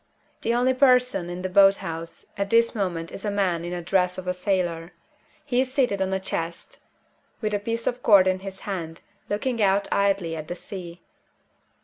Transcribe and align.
The 0.41 0.55
only 0.55 0.73
person 0.73 1.29
in 1.29 1.43
the 1.43 1.47
boat 1.47 1.75
house 1.75 2.25
at 2.35 2.49
this 2.49 2.73
moment 2.73 3.11
is 3.11 3.23
a 3.23 3.29
man 3.29 3.63
in 3.63 3.69
the 3.69 3.83
dress 3.83 4.17
of 4.17 4.25
a 4.27 4.33
sailor. 4.33 4.93
He 5.45 5.61
is 5.61 5.71
seated 5.71 6.01
on 6.01 6.11
a 6.11 6.19
chest, 6.19 6.79
with 7.39 7.53
a 7.53 7.59
piece 7.59 7.85
of 7.85 8.01
cord 8.01 8.25
in 8.25 8.39
his 8.39 8.61
hand, 8.61 9.01
looking 9.29 9.61
out 9.61 9.87
idly 9.91 10.35
at 10.35 10.47
the 10.47 10.55
sea. 10.55 11.03